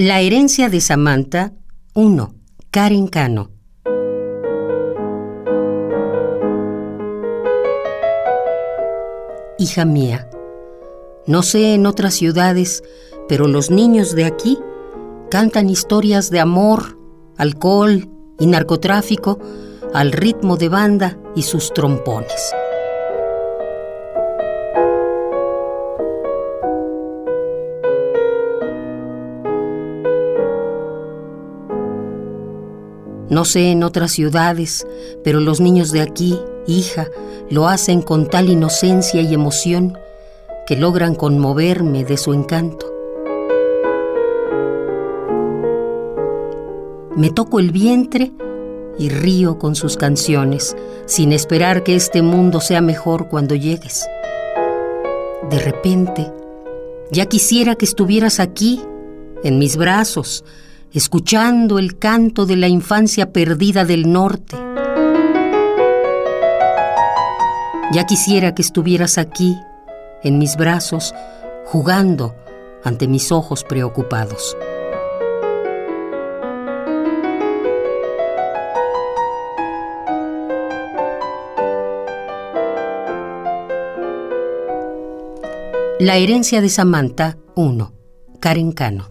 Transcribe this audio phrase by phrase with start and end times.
[0.00, 1.54] La herencia de Samantha
[1.94, 2.32] 1.
[2.70, 3.50] Karen Cano.
[9.58, 10.30] Hija mía,
[11.26, 12.84] no sé en otras ciudades,
[13.28, 14.60] pero los niños de aquí
[15.32, 16.96] cantan historias de amor,
[17.36, 18.08] alcohol
[18.38, 19.40] y narcotráfico
[19.94, 22.54] al ritmo de banda y sus trompones.
[33.30, 34.86] No sé en otras ciudades,
[35.22, 37.08] pero los niños de aquí, hija,
[37.50, 39.98] lo hacen con tal inocencia y emoción
[40.66, 42.86] que logran conmoverme de su encanto.
[47.16, 48.32] Me toco el vientre
[48.98, 54.06] y río con sus canciones, sin esperar que este mundo sea mejor cuando llegues.
[55.50, 56.30] De repente,
[57.10, 58.82] ya quisiera que estuvieras aquí,
[59.42, 60.44] en mis brazos,
[60.92, 64.56] escuchando el canto de la infancia perdida del norte.
[67.92, 69.56] Ya quisiera que estuvieras aquí,
[70.22, 71.14] en mis brazos,
[71.64, 72.34] jugando
[72.84, 74.56] ante mis ojos preocupados.
[86.00, 87.92] La herencia de Samantha 1.
[88.38, 89.08] Karen Cano.